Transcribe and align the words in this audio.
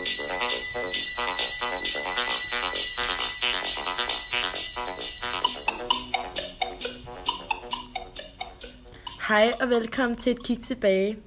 Hej 0.00 0.06
og 9.60 9.70
velkommen 9.70 10.16
til 10.16 10.32
et 10.32 10.44
kig 10.44 10.62
tilbage. 10.62 11.18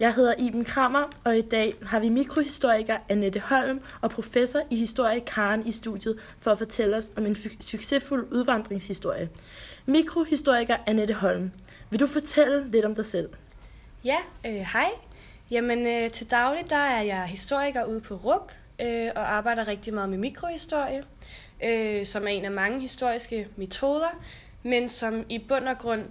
Jeg 0.00 0.14
hedder 0.14 0.34
Iben 0.38 0.64
Krammer, 0.64 1.02
og 1.24 1.38
i 1.38 1.40
dag 1.40 1.74
har 1.82 2.00
vi 2.00 2.08
mikrohistoriker 2.08 2.98
Annette 3.08 3.40
Holm 3.40 3.80
og 4.00 4.10
professor 4.10 4.60
i 4.70 4.76
historie 4.76 5.20
Karen 5.20 5.66
i 5.66 5.72
studiet 5.72 6.18
for 6.38 6.50
at 6.50 6.58
fortælle 6.58 6.96
os 6.96 7.12
om 7.16 7.26
en 7.26 7.36
succesfuld 7.60 8.32
udvandringshistorie. 8.32 9.28
Mikrohistoriker 9.86 10.76
Annette 10.86 11.14
Holm, 11.14 11.50
vil 11.90 12.00
du 12.00 12.06
fortælle 12.06 12.70
lidt 12.70 12.84
om 12.84 12.94
dig 12.94 13.06
selv? 13.06 13.28
Ja, 14.04 14.18
øh, 14.46 14.52
hej. 14.52 14.90
Jamen 15.50 15.86
øh, 15.86 16.10
til 16.10 16.30
daglig 16.30 16.70
der 16.70 16.76
er 16.76 17.02
jeg 17.02 17.24
historiker 17.24 17.84
ude 17.84 18.00
på 18.00 18.14
RUK 18.14 18.52
øh, 18.82 19.10
og 19.16 19.32
arbejder 19.32 19.68
rigtig 19.68 19.94
meget 19.94 20.08
med 20.08 20.18
mikrohistorie, 20.18 21.04
øh, 21.64 22.06
som 22.06 22.22
er 22.22 22.28
en 22.28 22.44
af 22.44 22.50
mange 22.50 22.80
historiske 22.80 23.48
metoder, 23.56 24.20
men 24.62 24.88
som 24.88 25.24
i 25.28 25.38
bund 25.38 25.68
og 25.68 25.78
grund 25.78 26.04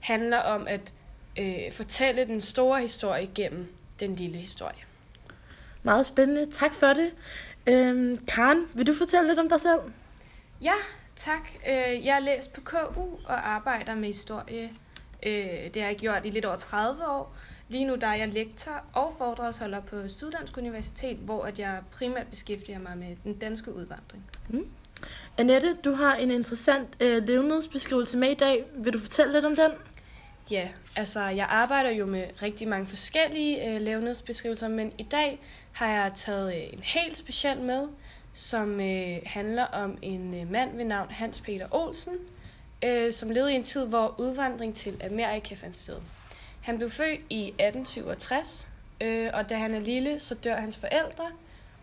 handler 0.00 0.38
om 0.38 0.66
at 0.66 0.92
øh, 1.38 1.72
fortælle 1.72 2.24
den 2.24 2.40
store 2.40 2.80
historie 2.80 3.30
gennem 3.34 3.74
den 4.00 4.14
lille 4.14 4.38
historie. 4.38 4.78
Meget 5.82 6.06
spændende. 6.06 6.50
Tak 6.50 6.74
for 6.74 6.86
det. 6.86 7.10
Øhm, 7.66 8.26
Karen, 8.26 8.66
vil 8.74 8.86
du 8.86 8.94
fortælle 8.94 9.28
lidt 9.28 9.38
om 9.38 9.48
dig 9.48 9.60
selv? 9.60 9.80
Ja, 10.62 10.74
tak. 11.16 11.50
Øh, 11.68 12.06
jeg 12.06 12.16
er 12.16 12.20
læst 12.20 12.52
på 12.52 12.60
KU 12.60 13.02
og 13.24 13.48
arbejder 13.48 13.94
med 13.94 14.08
historie. 14.08 14.70
Øh, 15.22 15.74
det 15.74 15.82
har 15.82 15.88
jeg 15.88 15.96
gjort 15.96 16.20
i 16.24 16.30
lidt 16.30 16.44
over 16.44 16.56
30 16.56 17.06
år. 17.08 17.36
Lige 17.70 17.84
nu 17.84 17.94
der 17.94 18.06
er 18.06 18.14
jeg 18.14 18.28
lektor 18.28 18.84
og 18.92 19.14
foredragsholder 19.18 19.80
på 19.80 20.08
Syddansk 20.08 20.56
Universitet, 20.56 21.16
hvor 21.16 21.44
at 21.44 21.58
jeg 21.58 21.80
primært 21.92 22.26
beskæftiger 22.26 22.78
mig 22.78 22.98
med 22.98 23.16
den 23.24 23.38
danske 23.38 23.74
udvandring. 23.74 24.24
Mm. 24.48 24.66
Annette, 25.38 25.74
du 25.84 25.92
har 25.92 26.14
en 26.14 26.30
interessant 26.30 26.88
øh, 27.00 27.22
levnedsbeskrivelse 27.26 28.18
med 28.18 28.30
i 28.30 28.34
dag. 28.34 28.64
Vil 28.74 28.92
du 28.92 28.98
fortælle 28.98 29.32
lidt 29.32 29.44
om 29.44 29.56
den? 29.56 29.70
Ja, 30.50 30.68
altså 30.96 31.20
jeg 31.20 31.46
arbejder 31.48 31.90
jo 31.90 32.06
med 32.06 32.24
rigtig 32.42 32.68
mange 32.68 32.86
forskellige 32.86 33.68
øh, 33.68 33.80
levnedsbeskrivelser, 33.80 34.68
men 34.68 34.92
i 34.98 35.02
dag 35.02 35.40
har 35.72 35.88
jeg 35.88 36.12
taget 36.14 36.54
øh, 36.54 36.72
en 36.72 36.82
helt 36.82 37.16
speciel 37.16 37.60
med, 37.60 37.88
som 38.32 38.80
øh, 38.80 39.18
handler 39.26 39.64
om 39.64 39.98
en 40.02 40.34
øh, 40.34 40.50
mand 40.50 40.76
ved 40.76 40.84
navn 40.84 41.10
Hans 41.10 41.40
Peter 41.40 41.66
Olsen, 41.70 42.14
øh, 42.84 43.12
som 43.12 43.30
levede 43.30 43.52
i 43.52 43.56
en 43.56 43.64
tid, 43.64 43.86
hvor 43.86 44.14
udvandring 44.18 44.74
til 44.74 45.02
Amerika 45.04 45.54
fandt 45.54 45.76
sted. 45.76 45.96
Han 46.70 46.78
blev 46.78 46.90
født 46.90 47.20
i 47.30 47.48
1867, 47.48 48.68
øh, 49.00 49.30
og 49.34 49.50
da 49.50 49.56
han 49.56 49.74
er 49.74 49.80
lille, 49.80 50.20
så 50.20 50.34
dør 50.34 50.56
hans 50.56 50.78
forældre, 50.78 51.24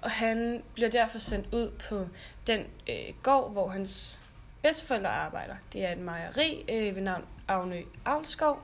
og 0.01 0.11
han 0.11 0.63
bliver 0.73 0.89
derfor 0.89 1.17
sendt 1.17 1.53
ud 1.53 1.71
på 1.89 2.07
den 2.47 2.59
øh, 2.89 3.13
gård, 3.23 3.51
hvor 3.51 3.69
hans 3.69 4.19
bedsteforældre 4.63 5.09
arbejder. 5.09 5.55
Det 5.73 5.85
er 5.85 5.91
et 5.91 5.97
mejeri 5.97 6.65
øh, 6.69 6.95
ved 6.95 7.01
navn 7.01 7.25
Avnø 7.47 7.81
Avlskov. 8.05 8.59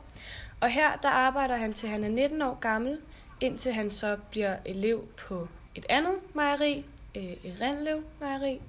Og 0.59 0.69
her 0.69 0.95
der 0.95 1.09
arbejder 1.09 1.55
han 1.55 1.73
til 1.73 1.89
han 1.89 2.03
er 2.03 2.09
19 2.09 2.41
år 2.41 2.59
gammel, 2.59 2.99
indtil 3.41 3.73
han 3.73 3.91
så 3.91 4.17
bliver 4.29 4.57
elev 4.65 5.07
på 5.17 5.47
et 5.75 5.85
andet 5.89 6.15
mejeri, 6.33 6.85
øh, 7.15 7.33
Renlev 7.61 8.03
Mejeri. 8.19 8.61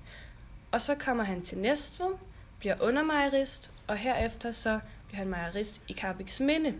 Og 0.72 0.80
så 0.82 0.94
kommer 0.94 1.24
han 1.24 1.42
til 1.42 1.58
Næstved, 1.58 2.14
bliver 2.58 2.76
undermejerist, 2.80 3.70
og 3.86 3.96
herefter 3.96 4.50
så 4.50 4.80
bliver 5.06 5.18
han 5.18 5.28
mejerist 5.28 5.82
i 5.88 5.92
Karbiks 5.92 6.40
Minde. 6.40 6.74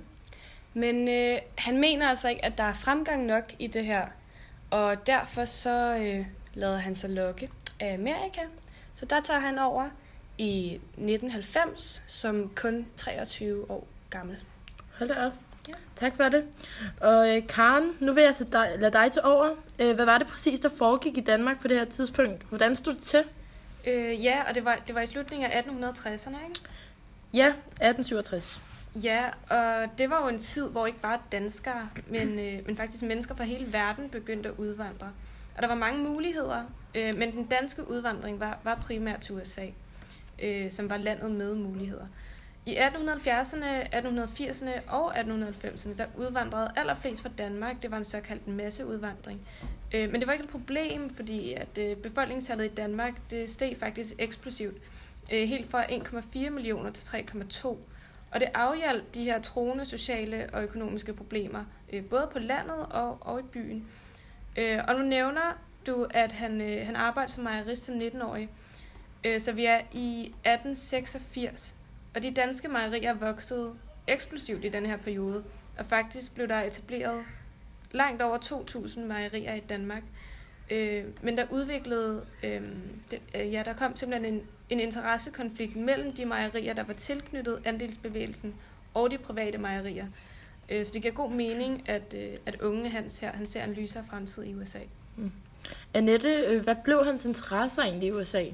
Men 0.75 1.09
øh, 1.09 1.39
han 1.59 1.79
mener 1.79 2.09
altså 2.09 2.29
ikke, 2.29 2.45
at 2.45 2.59
der 2.59 2.65
er 2.65 2.73
fremgang 2.73 3.27
nok 3.27 3.45
i 3.59 3.67
det 3.67 3.85
her, 3.85 4.07
og 4.71 5.07
derfor 5.07 5.45
så 5.45 5.97
øh, 5.97 6.27
lader 6.55 6.77
han 6.77 6.95
sig 6.95 7.11
lokke 7.11 7.51
af 7.81 7.95
Amerika. 7.95 8.41
Så 8.95 9.07
der 9.07 9.21
tager 9.21 9.41
han 9.41 9.59
over 9.59 9.89
i 10.39 10.75
1990 10.75 12.03
som 12.07 12.51
kun 12.57 12.87
23 12.97 13.71
år 13.71 13.87
gammel. 14.11 14.37
Hold 14.99 15.09
da 15.09 15.27
op. 15.27 15.33
Ja. 15.69 15.73
Tak 15.97 16.17
for 16.17 16.25
det. 16.25 16.45
Og 17.01 17.37
øh, 17.37 17.47
Karen, 17.49 17.93
nu 18.01 18.13
vil 18.13 18.25
jeg 18.25 18.35
så 18.35 18.45
dig, 18.45 18.75
lade 18.79 18.93
dig 18.93 19.13
til 19.13 19.23
over. 19.25 19.51
Øh, 19.79 19.95
hvad 19.95 20.05
var 20.05 20.19
det 20.19 20.27
præcis, 20.27 20.61
der 20.61 20.69
foregik 20.69 21.19
i 21.19 21.21
Danmark 21.21 21.61
på 21.61 21.69
det 21.69 21.79
her 21.79 21.85
tidspunkt? 21.85 22.43
Hvordan 22.43 22.77
stod 22.77 22.95
det 22.95 23.03
til? 23.03 23.25
Øh, 23.87 24.25
ja, 24.25 24.43
og 24.49 24.55
det 24.55 24.65
var, 24.65 24.79
det 24.87 24.95
var 24.95 25.01
i 25.01 25.07
slutningen 25.07 25.51
af 25.51 25.63
1860'erne, 25.63 26.49
ikke? 26.49 26.61
Ja, 27.35 27.47
1867. 27.49 28.61
Ja, 29.03 29.25
og 29.51 29.89
det 29.99 30.11
var 30.11 30.23
jo 30.23 30.29
en 30.29 30.39
tid, 30.39 30.71
hvor 30.71 30.87
ikke 30.87 31.01
bare 31.01 31.19
danskere, 31.33 31.89
men, 32.07 32.39
øh, 32.39 32.67
men 32.67 32.77
faktisk 32.77 33.03
mennesker 33.03 33.35
fra 33.35 33.45
hele 33.45 33.73
verden 33.73 34.09
begyndte 34.09 34.49
at 34.49 34.55
udvandre. 34.59 35.13
Og 35.57 35.63
der 35.63 35.69
var 35.69 35.75
mange 35.75 36.05
muligheder, 36.05 36.65
øh, 36.95 37.19
men 37.19 37.33
den 37.33 37.45
danske 37.47 37.91
udvandring 37.91 38.41
var, 38.41 38.59
var 38.65 38.75
primært 38.75 39.21
til 39.21 39.35
USA 39.35 39.67
øh, 40.43 40.73
som 40.73 40.91
var 40.91 40.97
landet 40.97 41.31
med 41.31 41.55
muligheder. 41.55 42.07
I 42.67 42.77
1870'erne, 42.77 43.95
1880'erne 43.95 44.91
og 44.91 45.19
1890'erne, 45.21 45.97
der 45.99 46.07
udvandrede 46.19 46.73
allerflest 46.77 47.23
fra 47.23 47.31
Danmark. 47.39 47.83
Det 47.83 47.91
var 47.91 47.97
en 47.97 48.05
såkaldt 48.05 48.49
masseudvandring. 48.49 49.41
Øh, 49.95 50.11
men 50.11 50.21
det 50.21 50.27
var 50.27 50.33
ikke 50.33 50.45
et 50.45 50.51
problem, 50.51 51.11
fordi 51.11 51.53
at 51.53 51.79
øh, 51.79 51.97
befolkningstallet 51.97 52.65
i 52.65 52.75
Danmark 52.75 53.15
det 53.31 53.51
steg 53.51 53.77
faktisk 53.81 54.15
eksplosivt. 54.19 54.77
Øh, 55.33 55.49
helt 55.49 55.71
fra 55.71 55.85
1,4 55.85 56.51
millioner 56.51 56.91
til 56.91 57.17
3,2. 57.17 57.77
Og 58.35 58.41
det 58.41 58.49
afhjalp 58.55 59.15
de 59.15 59.25
her 59.25 59.41
troende 59.41 59.85
sociale 59.85 60.49
og 60.53 60.63
økonomiske 60.63 61.15
problemer, 61.15 61.65
øh, 61.93 62.05
både 62.05 62.29
på 62.33 62.39
landet 62.39 62.87
og, 62.91 63.19
og 63.21 63.41
i 63.41 63.43
byen. 63.43 63.89
Øh, 64.57 64.81
og 64.89 64.95
nu 64.95 65.03
nævner 65.03 65.59
du, 65.87 66.07
at 66.11 66.33
han, 66.33 66.61
øh, 66.61 66.87
han 66.87 66.97
arbejdede 66.97 67.33
som 67.33 67.45
mejerist 67.45 67.85
som 67.85 67.95
19-årig. 67.95 68.49
Øh, 69.25 69.41
så 69.41 69.53
vi 69.53 69.65
er 69.65 69.81
i 69.93 70.21
1886, 70.21 71.75
og 72.15 72.23
de 72.23 72.31
danske 72.31 72.69
mejerier 72.69 73.15
voksede 73.15 73.75
eksplosivt 74.07 74.65
i 74.65 74.69
den 74.69 74.87
her 74.87 74.97
periode, 74.97 75.45
og 75.79 75.87
faktisk 75.87 76.35
blev 76.35 76.49
der 76.49 76.63
etableret 76.63 77.25
langt 77.91 78.23
over 78.23 78.39
2.000 78.39 79.01
mejerier 79.01 79.55
i 79.55 79.61
Danmark. 79.61 80.03
Øh, 80.71 81.05
men 81.23 81.37
der 81.37 81.45
udviklede, 81.51 82.25
øh, 82.43 82.63
det, 83.11 83.21
øh, 83.35 83.53
ja, 83.53 83.63
der 83.65 83.73
kom 83.73 83.97
simpelthen 83.97 84.35
en, 84.35 84.43
en 84.71 84.81
interessekonflikt 84.81 85.77
mellem 85.77 86.13
de 86.13 86.25
mejerier, 86.25 86.75
der 86.75 86.85
var 86.85 86.93
tilknyttet 86.93 87.63
andelsbevægelsen, 87.65 88.55
og 88.95 89.11
de 89.11 89.19
private 89.19 89.59
mejerier. 89.59 90.07
Øh, 90.69 90.85
så 90.85 90.91
det 90.95 91.03
giver 91.03 91.15
god 91.15 91.31
mening, 91.31 91.89
at, 91.89 92.15
øh, 92.17 92.37
at 92.47 92.61
unge 92.61 92.91
Hans 92.91 93.19
her, 93.19 93.33
han 93.33 93.47
ser 93.47 93.65
en 93.65 93.73
lysere 93.73 94.05
fremtid 94.11 94.45
i 94.45 94.55
USA. 94.55 94.79
Mm. 95.17 95.33
Annette, 95.95 96.29
øh, 96.29 96.63
hvad 96.63 96.77
blev 96.85 97.05
hans 97.05 97.25
interesser 97.25 97.83
egentlig 97.83 98.09
i 98.09 98.13
USA? 98.13 98.45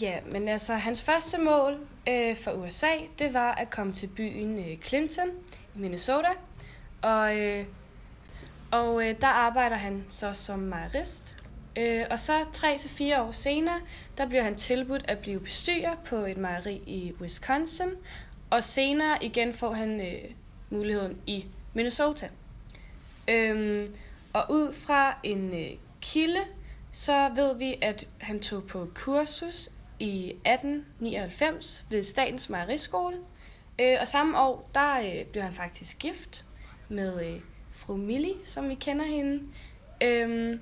Ja, 0.00 0.18
men 0.32 0.48
altså 0.48 0.74
hans 0.74 1.02
første 1.02 1.40
mål 1.40 1.78
øh, 2.08 2.36
for 2.36 2.50
USA, 2.50 2.92
det 3.18 3.34
var 3.34 3.52
at 3.52 3.70
komme 3.70 3.92
til 3.92 4.06
byen 4.06 4.58
øh, 4.58 4.76
Clinton 4.76 5.28
i 5.74 5.78
Minnesota. 5.78 6.28
Og, 7.02 7.40
øh, 7.40 7.64
og 8.70 9.08
øh, 9.08 9.20
der 9.20 9.26
arbejder 9.26 9.76
han 9.76 10.04
så 10.08 10.32
som 10.32 10.58
mejerist. 10.58 11.36
Øh, 11.78 12.04
og 12.10 12.20
så 12.20 12.44
tre 12.52 12.78
til 12.78 12.90
fire 12.90 13.22
år 13.22 13.32
senere, 13.32 13.80
der 14.18 14.26
bliver 14.26 14.42
han 14.42 14.54
tilbudt 14.54 15.04
at 15.08 15.18
blive 15.18 15.40
bestyrer 15.40 15.94
på 16.04 16.16
et 16.16 16.36
mejeri 16.36 16.74
i 16.86 17.12
Wisconsin. 17.20 17.90
Og 18.50 18.64
senere 18.64 19.24
igen 19.24 19.54
får 19.54 19.72
han 19.72 20.00
øh, 20.00 20.30
muligheden 20.70 21.18
i 21.26 21.46
Minnesota. 21.74 22.28
Øhm, 23.28 23.94
og 24.32 24.44
ud 24.50 24.72
fra 24.72 25.18
en 25.22 25.54
øh, 25.54 25.70
kilde, 26.00 26.40
så 26.92 27.30
ved 27.34 27.58
vi, 27.58 27.78
at 27.82 28.08
han 28.20 28.40
tog 28.40 28.64
på 28.64 28.88
kursus 28.94 29.70
i 29.98 30.28
1899 30.28 31.86
ved 31.90 32.02
Statens 32.02 32.50
Mejeriskole. 32.50 33.16
Øh, 33.80 33.96
og 34.00 34.08
samme 34.08 34.40
år, 34.40 34.70
der 34.74 34.98
øh, 34.98 35.24
blev 35.24 35.42
han 35.42 35.52
faktisk 35.52 35.98
gift 35.98 36.44
med 36.88 37.26
øh, 37.26 37.40
fru 37.76 37.96
Millie, 37.96 38.34
som 38.44 38.68
vi 38.68 38.74
kender 38.74 39.04
hende. 39.04 39.42
Øhm, 40.02 40.60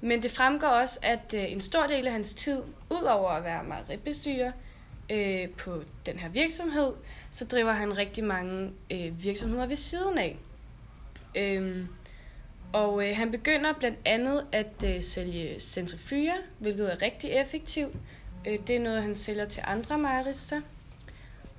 men 0.00 0.22
det 0.22 0.30
fremgår 0.30 0.68
også, 0.68 0.98
at 1.02 1.34
øh, 1.34 1.52
en 1.52 1.60
stor 1.60 1.86
del 1.86 2.06
af 2.06 2.12
hans 2.12 2.34
tid, 2.34 2.62
udover 2.90 3.30
at 3.30 3.44
være 3.44 3.64
mejeribestyrer 3.64 4.52
øh, 5.10 5.48
på 5.48 5.82
den 6.06 6.18
her 6.18 6.28
virksomhed, 6.28 6.92
så 7.30 7.44
driver 7.44 7.72
han 7.72 7.98
rigtig 7.98 8.24
mange 8.24 8.72
øh, 8.90 9.24
virksomheder 9.24 9.66
ved 9.66 9.76
siden 9.76 10.18
af. 10.18 10.36
Øhm, 11.36 11.88
og 12.72 13.08
øh, 13.08 13.16
han 13.16 13.30
begynder 13.30 13.72
blandt 13.72 13.98
andet 14.04 14.46
at 14.52 14.84
øh, 14.86 15.02
sælge 15.02 15.60
centrifuger, 15.60 16.34
hvilket 16.58 16.92
er 16.92 17.02
rigtig 17.02 17.30
effektivt. 17.30 17.96
Øh, 18.46 18.58
det 18.66 18.76
er 18.76 18.80
noget, 18.80 19.02
han 19.02 19.14
sælger 19.14 19.44
til 19.44 19.62
andre 19.66 19.98
mejerister. 19.98 20.60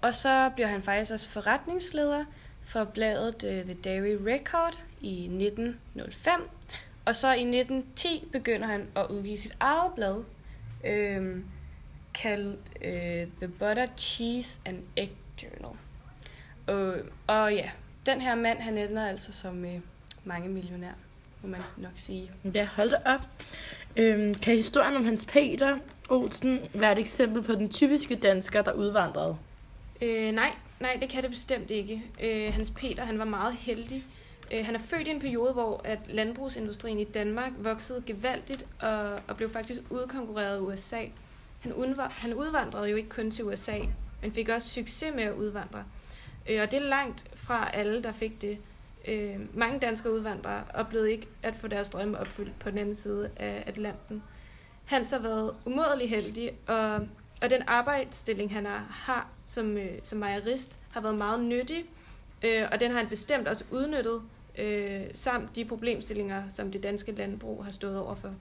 Og 0.02 0.16
så 0.16 0.52
bliver 0.56 0.68
han 0.68 0.82
faktisk 0.82 1.14
også 1.14 1.30
forretningsleder 1.30 2.26
for 2.66 2.84
bladet 2.84 3.44
uh, 3.44 3.50
The 3.50 3.74
Dairy 3.74 4.18
Record 4.26 4.80
i 5.02 5.24
1905. 5.24 6.42
Og 7.06 7.16
så 7.16 7.28
i 7.28 7.42
1910 7.42 8.28
begynder 8.32 8.68
han 8.68 8.88
at 8.96 9.06
udgive 9.10 9.38
sit 9.38 9.56
eget 9.60 9.92
blad, 9.96 10.24
øh, 10.86 11.38
kaldt 12.14 12.60
uh, 12.76 13.32
The 13.40 13.48
Butter, 13.60 13.88
Cheese 13.98 14.62
and 14.66 14.78
Egg 14.96 15.12
Journal. 15.44 15.78
Og, 16.68 16.96
og 17.28 17.54
ja, 17.54 17.70
den 18.06 18.22
her 18.22 18.36
mand, 18.36 18.60
han 18.60 18.78
ender 18.78 19.08
altså 19.08 19.32
som 19.32 19.64
uh, 19.64 19.80
mange 20.24 20.50
millionær. 20.50 20.92
må 21.42 21.50
man 21.50 21.62
nok 21.78 21.92
sige. 21.96 22.32
Ja, 22.54 22.70
hold 22.76 22.90
da 22.90 22.98
op. 23.06 23.28
Øhm, 23.98 24.34
kan 24.34 24.56
historien 24.56 24.96
om 24.96 25.06
Hans 25.06 25.26
Peter 25.26 25.78
Olsen 26.10 26.60
være 26.74 26.92
et 26.92 27.00
eksempel 27.00 27.44
på 27.44 27.54
den 27.54 27.70
typiske 27.70 28.16
dansker, 28.16 28.62
der 28.62 28.72
udvandrede? 28.72 29.38
Øh, 30.02 30.32
nej, 30.32 30.52
nej, 30.84 30.98
det 31.02 31.10
kan 31.10 31.24
det 31.24 31.32
bestemt 31.32 31.72
ikke. 31.72 32.04
Øh, 32.24 32.54
Hans 32.54 32.72
Peter, 32.72 33.06
han 33.06 33.20
var 33.20 33.26
meget 33.26 33.54
heldig. 33.54 34.06
Øh, 34.54 34.66
han 34.66 34.76
er 34.76 34.80
født 34.80 35.08
i 35.08 35.12
en 35.12 35.20
periode, 35.20 35.54
hvor 35.54 35.82
at 35.84 36.00
landbrugsindustrien 36.10 37.00
i 37.00 37.04
Danmark 37.04 37.52
voksede 37.58 38.04
gevaldigt 38.06 38.66
og, 38.82 39.20
og 39.28 39.38
blev 39.38 39.50
faktisk 39.50 39.82
udkonkurreret 39.90 40.56
af 40.56 40.60
USA. 40.60 41.06
Han, 41.60 41.74
undvar, 41.74 42.10
han 42.10 42.34
udvandrede 42.34 42.90
jo 42.90 42.96
ikke 42.96 43.10
kun 43.10 43.32
til 43.32 43.46
USA, 43.46 43.80
men 44.22 44.32
fik 44.32 44.50
også 44.50 44.70
succes 44.70 45.16
med 45.16 45.24
at 45.24 45.34
udvandre. 45.34 45.84
Øh, 46.50 46.62
og 46.62 46.72
det 46.72 46.82
er 46.82 46.86
langt 46.86 47.24
fra 47.36 47.70
alle, 47.74 48.04
der 48.04 48.12
fik 48.12 48.42
det. 48.42 48.58
Øh, 49.08 49.58
mange 49.58 49.80
danskere 49.80 50.14
udvandrere 50.14 50.64
oplevede 50.74 51.12
ikke 51.12 51.28
at 51.44 51.56
få 51.56 51.68
deres 51.68 51.90
drømme 51.90 52.20
opfyldt 52.20 52.60
på 52.60 52.70
den 52.70 52.78
anden 52.78 52.96
side 52.96 53.30
af 53.36 53.64
Atlanten. 53.68 54.24
Hans 54.86 55.12
har 55.12 55.20
været 55.20 55.56
umådelig 55.66 56.10
heldig, 56.10 56.52
og, 56.68 57.08
og 57.44 57.50
den 57.50 57.62
arbejdsstilling, 57.68 58.54
han 58.54 58.66
har, 58.66 58.88
har 58.90 59.28
som, 59.48 59.78
øh, 59.78 60.00
som 60.04 60.18
mejerist, 60.18 60.80
har 60.92 61.02
været 61.02 61.16
meget 61.16 61.40
nyttig, 61.40 61.86
øh, 62.44 62.64
og 62.72 62.80
den 62.80 62.92
har 62.92 62.98
han 62.98 63.08
bestemt 63.08 63.48
også 63.48 63.64
udnyttet, 63.72 64.22
øh, 64.58 65.02
samt 65.14 65.56
de 65.56 65.66
problemstillinger, 65.66 66.44
som 66.50 66.72
det 66.72 66.84
danske 66.84 67.12
landbrug 67.12 67.66
har 67.66 67.72
stået 67.72 68.00
overfor. 68.00 68.34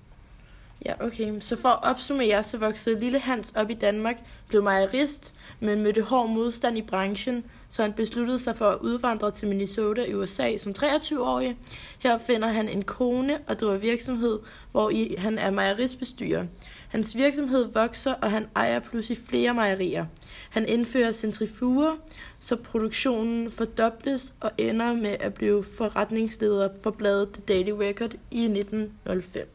Ja, 0.87 1.07
okay. 1.07 1.41
Så 1.41 1.57
for 1.57 1.69
at 1.69 1.91
opsummere, 1.91 2.45
så 2.45 2.59
voksede 2.59 3.01
lille 3.01 3.19
Hans 3.19 3.53
op 3.57 3.71
i 3.71 3.75
Danmark, 3.75 4.17
blev 4.49 4.63
mejerist, 4.63 5.35
men 5.61 5.83
mødte 5.83 6.03
hård 6.03 6.29
modstand 6.29 6.79
i 6.79 6.83
branchen, 6.83 7.45
så 7.69 7.83
han 7.83 7.93
besluttede 7.93 8.39
sig 8.39 8.57
for 8.57 8.65
at 8.65 8.79
udvandre 8.81 9.31
til 9.31 9.49
Minnesota 9.49 10.05
i 10.05 10.15
USA 10.15 10.57
som 10.57 10.75
23-årig. 10.79 11.57
Her 11.99 12.19
finder 12.19 12.49
han 12.49 12.69
en 12.69 12.83
kone 12.83 13.39
og 13.47 13.61
driver 13.61 13.77
virksomhed, 13.77 14.39
hvor 14.73 14.91
i 14.91 15.15
han 15.19 15.39
er 15.39 15.51
mejeristbestyrer. 15.51 16.47
Hans 16.89 17.17
virksomhed 17.17 17.73
vokser, 17.73 18.13
og 18.13 18.31
han 18.31 18.49
ejer 18.57 18.79
pludselig 18.79 19.19
flere 19.29 19.55
mejerier. 19.55 20.07
Han 20.51 20.69
indfører 20.69 21.13
centrifuger, 21.13 21.97
så 22.39 22.57
produktionen 22.57 23.51
fordobles 23.51 24.35
og 24.41 24.51
ender 24.59 24.95
med 24.95 25.17
at 25.21 25.35
blive 25.35 25.65
forretningsleder 25.65 26.69
for 26.83 26.91
bladet 26.91 27.29
The 27.33 27.43
Daily 27.49 27.71
Record 27.71 28.15
i 28.31 28.45
1905. 28.45 29.49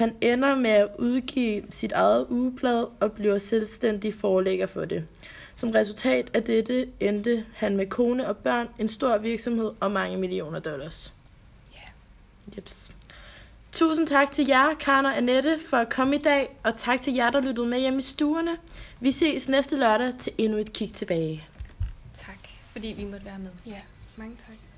Han 0.00 0.16
ender 0.20 0.54
med 0.54 0.70
at 0.70 0.88
udgive 0.98 1.64
sit 1.70 1.92
eget 1.92 2.26
ugeblad 2.30 2.86
og 3.00 3.12
bliver 3.12 3.38
selvstændig 3.38 4.14
forlægger 4.14 4.66
for 4.66 4.84
det. 4.84 5.06
Som 5.54 5.70
resultat 5.70 6.30
af 6.34 6.42
dette 6.42 6.88
endte 7.00 7.44
han 7.54 7.76
med 7.76 7.86
kone 7.86 8.26
og 8.26 8.36
børn, 8.36 8.68
en 8.78 8.88
stor 8.88 9.18
virksomhed 9.18 9.72
og 9.80 9.90
mange 9.90 10.16
millioner 10.16 10.58
dollars. 10.58 11.14
Ja. 11.72 11.88
Jeps. 12.56 12.90
Tusind 13.72 14.06
tak 14.06 14.32
til 14.32 14.46
jer, 14.48 14.74
Karen 14.74 15.06
og 15.06 15.16
Annette, 15.16 15.58
for 15.68 15.76
at 15.76 15.88
komme 15.88 16.16
i 16.16 16.22
dag, 16.22 16.56
og 16.64 16.76
tak 16.76 17.00
til 17.00 17.14
jer, 17.14 17.30
der 17.30 17.40
lyttede 17.40 17.66
med 17.66 17.80
hjemme 17.80 17.98
i 17.98 18.02
stuerne. 18.02 18.56
Vi 19.00 19.12
ses 19.12 19.48
næste 19.48 19.76
lørdag 19.76 20.12
til 20.18 20.32
endnu 20.38 20.58
et 20.58 20.72
kig 20.72 20.92
tilbage. 20.92 21.44
Tak, 22.14 22.48
fordi 22.72 22.88
vi 22.88 23.04
måtte 23.04 23.26
være 23.26 23.38
med. 23.38 23.50
Ja, 23.66 23.80
mange 24.16 24.36
tak. 24.36 24.69